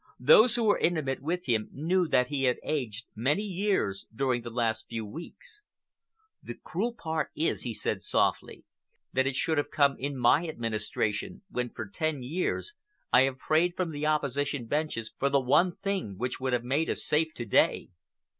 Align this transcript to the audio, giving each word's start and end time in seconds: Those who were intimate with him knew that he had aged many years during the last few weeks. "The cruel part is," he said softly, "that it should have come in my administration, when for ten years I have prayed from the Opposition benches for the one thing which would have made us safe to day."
Those 0.19 0.55
who 0.55 0.63
were 0.63 0.79
intimate 0.79 1.21
with 1.21 1.45
him 1.45 1.69
knew 1.71 2.07
that 2.07 2.29
he 2.29 2.45
had 2.45 2.57
aged 2.63 3.05
many 3.15 3.43
years 3.43 4.07
during 4.11 4.41
the 4.41 4.49
last 4.49 4.87
few 4.89 5.05
weeks. 5.05 5.61
"The 6.41 6.55
cruel 6.55 6.95
part 6.95 7.29
is," 7.35 7.61
he 7.61 7.73
said 7.75 8.01
softly, 8.01 8.65
"that 9.13 9.27
it 9.27 9.35
should 9.35 9.59
have 9.59 9.69
come 9.69 9.95
in 9.99 10.17
my 10.17 10.47
administration, 10.47 11.43
when 11.51 11.69
for 11.69 11.85
ten 11.87 12.23
years 12.23 12.73
I 13.13 13.21
have 13.25 13.37
prayed 13.37 13.75
from 13.75 13.91
the 13.91 14.07
Opposition 14.07 14.65
benches 14.65 15.13
for 15.19 15.29
the 15.29 15.39
one 15.39 15.75
thing 15.75 16.17
which 16.17 16.39
would 16.39 16.53
have 16.53 16.63
made 16.63 16.89
us 16.89 17.05
safe 17.05 17.35
to 17.35 17.45
day." 17.45 17.89